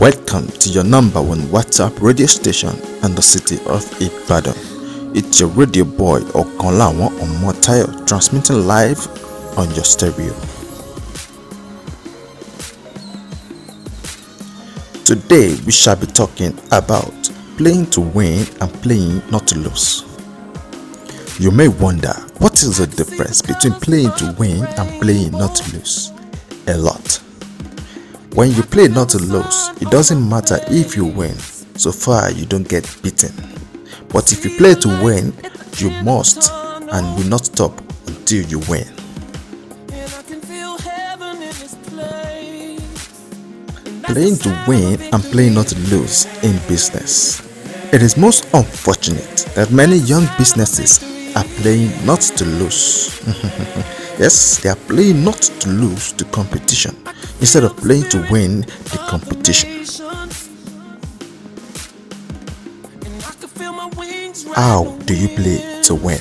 Welcome 0.00 0.46
to 0.48 0.70
your 0.70 0.82
number 0.84 1.20
one 1.20 1.40
WhatsApp 1.52 2.00
radio 2.00 2.24
station 2.24 2.70
in 3.04 3.14
the 3.14 3.20
city 3.20 3.56
of 3.66 3.84
Ibadan. 4.00 4.54
It's 5.14 5.38
your 5.38 5.50
radio 5.50 5.84
boy 5.84 6.20
Okanlawan 6.32 7.10
Omotayo 7.20 8.06
transmitting 8.06 8.66
live 8.66 8.98
on 9.58 9.68
your 9.74 9.84
stereo. 9.84 10.32
Today 15.04 15.54
we 15.66 15.70
shall 15.70 15.96
be 15.96 16.06
talking 16.06 16.58
about 16.72 17.12
playing 17.58 17.84
to 17.90 18.00
win 18.00 18.46
and 18.62 18.72
playing 18.82 19.20
not 19.30 19.46
to 19.48 19.58
lose. 19.58 20.06
You 21.38 21.50
may 21.50 21.68
wonder 21.68 22.14
what 22.38 22.54
is 22.62 22.78
the 22.78 22.86
difference 22.86 23.42
between 23.42 23.74
playing 23.74 24.12
to 24.12 24.34
win 24.38 24.64
and 24.64 25.02
playing 25.02 25.32
not 25.32 25.56
to 25.56 25.76
lose? 25.76 26.10
A 26.68 26.78
lot. 26.78 27.20
When 28.34 28.52
you 28.52 28.62
play 28.62 28.86
not 28.86 29.08
to 29.10 29.18
lose, 29.18 29.70
it 29.80 29.90
doesn't 29.90 30.28
matter 30.28 30.60
if 30.68 30.94
you 30.96 31.04
win, 31.04 31.36
so 31.74 31.90
far 31.90 32.30
you 32.30 32.46
don't 32.46 32.66
get 32.68 32.84
beaten. 33.02 33.34
But 34.08 34.30
if 34.30 34.44
you 34.44 34.56
play 34.56 34.74
to 34.74 34.88
win, 35.02 35.34
you 35.78 35.90
must 36.04 36.52
and 36.52 37.16
will 37.16 37.26
not 37.28 37.46
stop 37.46 37.76
until 38.06 38.44
you 38.44 38.60
win. 38.68 38.86
Playing 44.04 44.36
to 44.38 44.64
win 44.68 45.00
and 45.12 45.22
playing 45.24 45.54
not 45.54 45.66
to 45.66 45.78
lose 45.90 46.26
in 46.44 46.56
business. 46.68 47.42
It 47.92 48.00
is 48.00 48.16
most 48.16 48.44
unfortunate 48.54 49.48
that 49.56 49.72
many 49.72 49.96
young 49.96 50.28
businesses 50.38 51.02
are 51.34 51.44
playing 51.62 51.90
not 52.06 52.20
to 52.20 52.44
lose. 52.44 53.20
yes, 54.20 54.58
they 54.62 54.68
are 54.68 54.76
playing 54.76 55.24
not 55.24 55.42
to 55.42 55.68
lose 55.68 56.12
to 56.12 56.24
competition 56.26 56.99
instead 57.40 57.64
of 57.64 57.76
playing 57.76 58.08
to 58.10 58.26
win 58.30 58.60
the 58.60 58.98
competition. 59.08 59.84
How 64.54 64.84
do 65.06 65.14
you 65.14 65.28
play 65.28 65.82
to 65.82 65.94
win? 65.94 66.20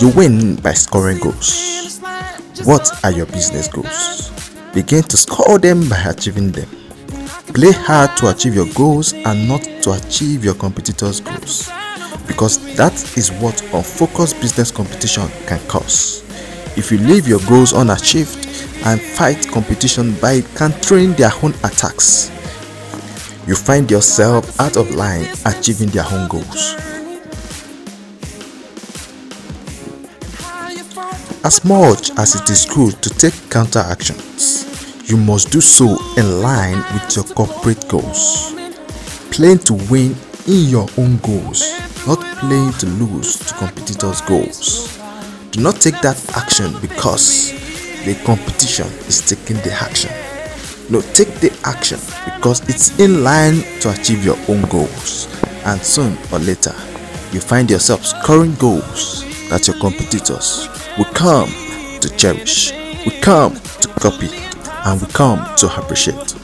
You 0.00 0.08
win 0.10 0.56
by 0.56 0.72
scoring 0.72 1.18
goals. 1.18 2.00
What 2.64 2.88
are 3.04 3.10
your 3.10 3.26
business 3.26 3.68
goals? 3.68 4.30
Begin 4.72 5.02
to 5.04 5.16
score 5.16 5.58
them 5.58 5.88
by 5.88 5.98
achieving 6.06 6.52
them. 6.52 6.68
Play 7.54 7.72
hard 7.72 8.16
to 8.18 8.30
achieve 8.30 8.54
your 8.54 8.72
goals 8.74 9.12
and 9.12 9.48
not 9.48 9.62
to 9.82 9.92
achieve 9.92 10.44
your 10.44 10.54
competitors' 10.54 11.20
goals 11.20 11.70
because 12.26 12.58
that 12.76 12.94
is 13.18 13.32
what 13.32 13.60
unfocused 13.74 14.40
business 14.40 14.70
competition 14.70 15.28
can 15.46 15.58
cause. 15.66 16.22
If 16.76 16.90
you 16.92 16.98
leave 16.98 17.26
your 17.26 17.40
goals 17.40 17.72
unachieved 17.72 18.46
and 18.84 19.00
fight 19.00 19.46
competition 19.48 20.14
by 20.20 20.42
countering 20.54 21.12
their 21.14 21.32
own 21.42 21.52
attacks, 21.64 22.30
you 23.46 23.56
find 23.56 23.90
yourself 23.90 24.58
out 24.60 24.76
of 24.76 24.94
line 24.94 25.26
achieving 25.44 25.88
their 25.88 26.04
own 26.10 26.28
goals. 26.28 26.76
As 31.42 31.64
much 31.64 32.10
as 32.18 32.34
it 32.34 32.48
is 32.48 32.66
good 32.66 33.02
to 33.02 33.10
take 33.10 33.34
counter 33.50 33.80
actions, 33.80 35.10
you 35.10 35.16
must 35.16 35.50
do 35.50 35.60
so 35.60 35.98
in 36.16 36.40
line 36.42 36.76
with 36.92 37.16
your 37.16 37.24
corporate 37.34 37.88
goals. 37.88 38.54
Playing 39.32 39.58
to 39.60 39.74
win 39.90 40.14
in 40.46 40.68
your 40.68 40.88
own 40.98 41.16
goals, 41.18 41.62
not 42.06 42.20
playing 42.38 42.72
to 42.74 42.86
lose 42.86 43.36
to 43.38 43.54
competitors' 43.54 44.20
goals. 44.20 44.99
Do 45.52 45.60
not 45.62 45.80
take 45.80 46.00
that 46.02 46.16
action 46.36 46.72
because 46.80 47.50
the 48.04 48.14
competition 48.24 48.86
is 49.08 49.20
taking 49.20 49.56
the 49.62 49.72
action. 49.72 50.10
No, 50.90 51.00
take 51.00 51.34
the 51.40 51.50
action 51.64 51.98
because 52.24 52.60
it's 52.68 52.98
in 53.00 53.24
line 53.24 53.62
to 53.80 53.90
achieve 53.90 54.24
your 54.24 54.36
own 54.48 54.62
goals. 54.68 55.26
And 55.64 55.80
soon 55.82 56.16
or 56.32 56.38
later, 56.38 56.74
you 57.32 57.40
find 57.40 57.68
yourself 57.68 58.06
scoring 58.06 58.54
goals 58.54 59.24
that 59.50 59.66
your 59.66 59.76
competitors 59.78 60.68
will 60.96 61.12
come 61.12 61.48
to 62.00 62.08
cherish, 62.16 62.72
will 63.04 63.20
come 63.20 63.54
to 63.54 63.88
copy, 64.00 64.28
and 64.86 65.00
will 65.00 65.08
come 65.08 65.44
to 65.56 65.66
appreciate. 65.78 66.39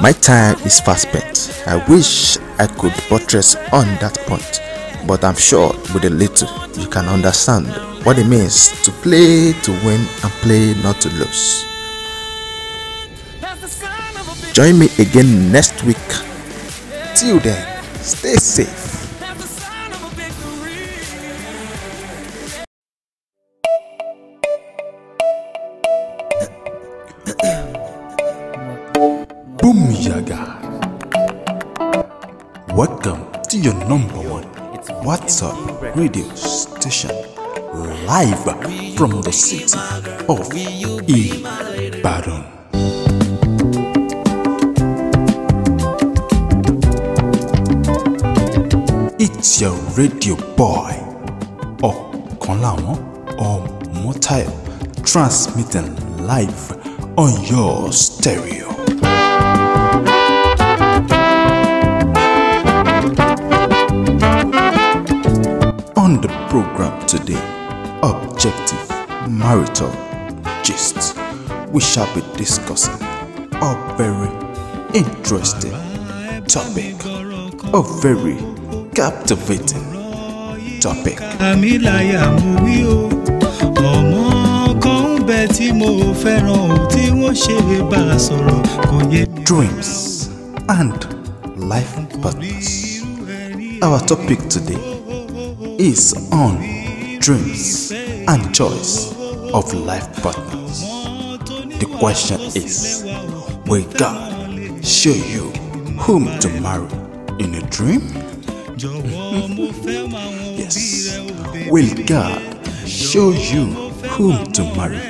My 0.00 0.12
time 0.12 0.56
is 0.66 0.78
fast 0.78 1.08
spent. 1.08 1.64
I 1.66 1.82
wish 1.88 2.36
I 2.58 2.66
could 2.66 2.92
buttress 3.08 3.56
on 3.72 3.86
that 4.02 4.18
point, 4.26 4.60
but 5.06 5.24
I'm 5.24 5.36
sure 5.36 5.72
with 5.94 6.04
a 6.04 6.10
little 6.10 6.50
you 6.76 6.86
can 6.88 7.06
understand 7.06 7.66
what 8.04 8.18
it 8.18 8.26
means 8.26 8.82
to 8.82 8.90
play 9.00 9.54
to 9.54 9.70
win 9.86 10.00
and 10.22 10.32
play 10.44 10.74
not 10.82 11.00
to 11.00 11.08
lose. 11.16 11.64
Join 14.52 14.78
me 14.78 14.90
again 14.98 15.50
next 15.50 15.82
week. 15.84 15.96
Till 17.16 17.38
then, 17.40 17.82
stay 18.02 18.34
safe. 18.36 18.87
Welcome 32.78 33.26
to 33.50 33.58
your 33.58 33.74
number 33.88 34.20
one 34.20 34.44
WhatsApp 35.02 35.96
radio 35.96 36.32
station 36.36 37.10
live 38.06 38.38
from 38.96 39.20
the 39.20 39.32
city 39.32 39.76
of 40.28 40.46
Ibadan. 41.10 42.44
It's 49.18 49.60
your 49.60 49.74
radio 49.98 50.36
boy, 50.54 50.92
Okanlawan 51.82 53.02
Omotayo, 53.38 54.54
transmitting 55.04 55.96
live 56.24 56.70
on 57.18 57.42
your 57.44 57.90
stereo. 57.92 58.67
On 66.08 66.18
the 66.22 66.28
program 66.48 67.06
today, 67.06 67.36
Objective 68.02 68.88
Marital 69.28 69.92
Gist, 70.64 71.14
we 71.70 71.82
shall 71.82 72.08
be 72.14 72.22
discussing 72.34 72.96
a 73.60 73.74
very 73.98 74.30
interesting 74.94 75.72
topic, 76.48 76.96
a 77.74 77.82
very 78.00 78.38
captivating 78.94 79.84
topic. 80.80 81.18
àmì 81.50 81.76
láyà 81.86 82.24
mo 82.40 82.52
wí 82.64 82.76
o 82.88 82.98
ọmọ 83.92 84.80
kan 84.80 85.04
ń 85.18 85.24
bẹ 85.28 85.40
tí 85.56 85.66
mo 85.78 85.88
fẹ́ràn 86.22 86.72
o 86.72 86.88
tí 86.92 87.02
wọ́n 87.20 87.34
ṣe 87.42 87.56
bá 87.90 88.00
a 88.14 88.18
sọ̀rọ̀ 88.26 88.60
kò 88.88 88.96
yé 89.12 89.22
mi. 89.28 89.44
dreams 89.44 89.90
and 90.78 90.96
life 91.72 91.92
partners. 92.22 92.70
Our 93.82 94.00
topic 94.00 94.40
today 94.48 94.97
is 95.78 96.14
on 96.32 96.58
dreams 97.20 97.92
and 97.92 98.54
choice 98.54 99.12
of 99.52 99.72
life 99.74 100.10
partners. 100.22 100.80
The 101.78 101.86
question 101.98 102.40
is 102.40 103.04
Will 103.66 103.84
God 103.96 104.84
show 104.84 105.10
you 105.14 105.50
whom 106.00 106.26
to 106.40 106.48
marry 106.60 106.88
in 107.38 107.54
a 107.54 107.62
dream? 107.70 108.02
jọ̀wọ́ 108.78 109.48
mo 109.56 109.66
fẹ́ 109.82 110.00
máa 110.12 110.28
wọn 110.34 110.48
òbí 110.48 110.58
Yes. 110.62 111.18
Will 111.72 111.90
God 112.06 112.40
show 112.86 113.30
you 113.52 113.64
whom 114.14 114.36
to 114.56 114.62
marry 114.76 115.02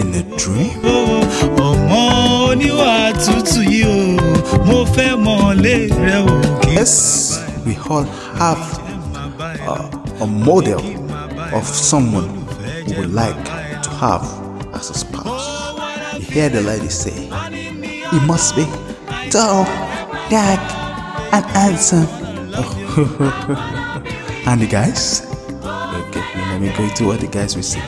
in 0.00 0.08
a 0.20 0.22
dream? 0.40 0.74
ọmọ 1.66 2.02
oníwà 2.48 3.12
tútù 3.24 3.60
yìí 3.72 3.84
o 4.50 4.64
mo 4.66 4.78
fẹ́ 4.94 5.10
mọ̀lé 5.26 5.74
rẹ 6.04 6.16
o 6.32 6.34
kì 6.62 6.70
í 6.70 6.74
Yes, 6.78 6.94
we 7.66 7.74
all 7.90 8.06
have 8.40 8.83
a 9.66 10.26
model 10.26 10.80
of 11.54 11.64
someone 11.64 12.46
we 12.86 12.96
would 12.98 13.12
like 13.12 13.36
to 13.82 13.90
have 13.90 14.22
as 14.74 14.90
a 14.90 14.94
spouse. 14.94 16.14
You 16.14 16.20
hear 16.20 16.48
the 16.48 16.60
lady 16.60 16.88
say, 16.88 17.26
He 18.10 18.20
must 18.26 18.56
be 18.56 18.64
tall, 19.30 19.64
dark, 20.30 20.60
and 21.32 21.44
handsome. 21.46 22.06
and 24.46 24.60
the 24.60 24.66
guys? 24.68 25.26
Okay, 25.62 26.24
let 26.34 26.60
me 26.60 26.68
go 26.76 26.88
to 26.94 27.06
what 27.06 27.20
the 27.20 27.26
guys 27.26 27.56
will 27.56 27.62
say. 27.62 27.80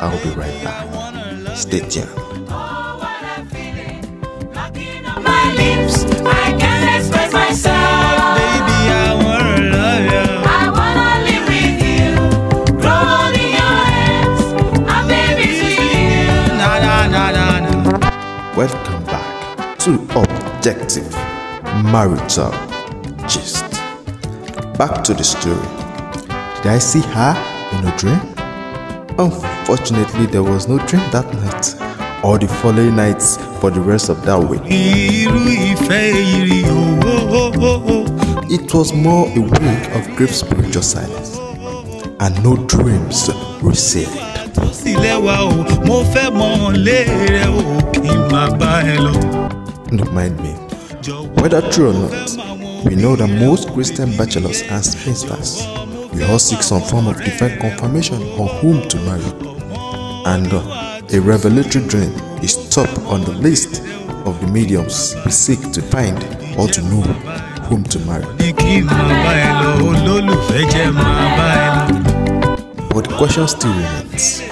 I'll 0.00 0.22
be 0.22 0.30
right 0.30 0.62
back. 0.62 1.56
Stay 1.56 1.80
tuned. 1.80 2.28
Objective 19.86 21.10
marital 21.84 22.50
gist. 23.28 23.64
Back 24.76 25.04
to 25.04 25.14
the 25.14 25.22
story. 25.22 25.56
Did 26.62 26.72
I 26.72 26.78
see 26.78 27.00
her 27.00 27.34
in 27.78 27.86
a 27.86 27.96
dream? 27.96 28.20
Unfortunately, 29.18 30.26
there 30.26 30.42
was 30.42 30.68
no 30.68 30.78
dream 30.86 31.02
that 31.12 31.26
night 31.34 31.74
or 32.24 32.38
the 32.38 32.48
following 32.48 32.96
nights 32.96 33.36
for 33.60 33.70
the 33.70 33.80
rest 33.80 34.08
of 34.08 34.24
that 34.26 34.38
week. 34.38 34.60
It 38.50 38.74
was 38.74 38.92
more 38.92 39.28
a 39.28 39.40
week 39.40 39.88
of 39.94 40.16
great 40.16 40.30
spiritual 40.30 40.82
silence 40.82 41.38
and 42.20 42.42
no 42.42 42.56
dreams 42.66 43.30
received. 43.62 44.10
sì 44.72 44.94
lẹ́wà 44.94 45.36
o 45.48 45.50
mo 45.86 45.96
fẹ́ 46.12 46.30
mọ 46.38 46.50
lé 46.86 46.98
rẹ 47.32 47.44
o 47.58 47.62
kí 47.92 48.10
n 48.18 48.20
máa 48.32 48.48
bá 48.60 48.72
ẹ 48.94 48.96
lọ. 49.04 49.57
Don't 49.88 50.12
mind 50.12 50.38
me. 50.40 50.52
Whether 51.40 51.62
true 51.70 51.90
or 51.90 51.94
not, 51.94 52.84
we 52.84 52.94
know 52.94 53.16
that 53.16 53.28
most 53.40 53.72
Christian 53.72 54.16
bachelors 54.16 54.62
and 54.62 54.84
spinsters 54.84 55.66
we 56.12 56.24
all 56.24 56.38
seek 56.38 56.62
some 56.62 56.82
form 56.82 57.06
of 57.06 57.16
divine 57.22 57.58
confirmation 57.60 58.20
on 58.38 58.48
whom 58.60 58.88
to 58.88 58.96
marry, 58.98 59.22
and 60.26 60.52
uh, 60.52 61.00
a 61.12 61.20
revelatory 61.20 61.86
dream 61.86 62.10
is 62.42 62.68
top 62.70 62.88
on 63.06 63.22
the 63.22 63.32
list 63.32 63.82
of 64.26 64.40
the 64.40 64.46
mediums 64.48 65.14
we 65.24 65.30
seek 65.30 65.60
to 65.72 65.80
find 65.80 66.18
or 66.58 66.66
to 66.68 66.82
know 66.82 67.02
whom 67.68 67.84
to 67.84 67.98
marry. 68.00 68.24
But 72.90 73.08
the 73.08 73.14
question 73.16 73.46
still 73.46 73.72
remains 73.72 74.42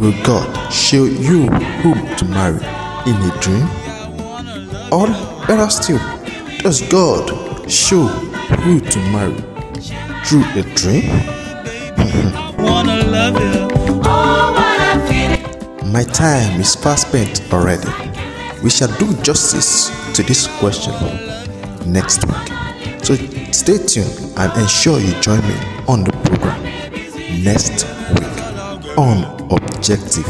Will 0.00 0.22
God 0.24 0.70
show 0.70 1.04
you 1.04 1.46
whom 1.82 2.16
to 2.16 2.24
marry 2.26 2.58
in 3.06 3.16
a 3.16 3.38
dream? 3.40 3.81
Or 4.92 5.06
better 5.46 5.70
still, 5.70 5.98
does 6.58 6.82
God 6.82 7.30
show 7.70 8.04
who 8.60 8.78
to 8.78 8.98
marry 9.10 9.34
through 10.26 10.44
a 10.54 10.62
dream? 10.74 11.08
wanna 12.58 13.02
love 13.06 13.40
you. 13.40 13.68
Oh, 14.04 14.54
a 14.54 15.08
feeling. 15.08 15.92
My 15.92 16.04
time 16.04 16.60
is 16.60 16.74
fast 16.74 17.08
spent 17.08 17.40
already. 17.54 17.88
We 18.62 18.68
shall 18.68 18.94
do 18.98 19.14
justice 19.22 19.88
to 20.14 20.22
this 20.22 20.46
question 20.58 20.92
next 21.90 22.26
week. 22.26 22.48
So 23.02 23.14
stay 23.50 23.78
tuned 23.78 24.34
and 24.36 24.52
ensure 24.60 25.00
you 25.00 25.18
join 25.22 25.40
me 25.48 25.56
on 25.88 26.04
the 26.04 26.12
program 26.24 26.62
next 27.42 27.86
week 28.12 28.98
on 28.98 29.24
Objective 29.50 30.28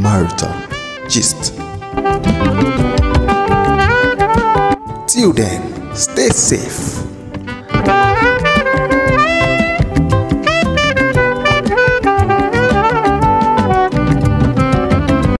Marital 0.00 0.54
Gist. 1.06 1.54
Till 5.10 5.32
then, 5.32 5.96
stay 5.96 6.28
safe 6.28 6.99